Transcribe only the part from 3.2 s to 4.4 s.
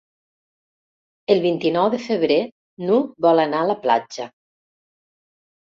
vol anar a la platja.